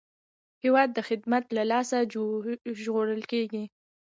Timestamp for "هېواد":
0.63-0.89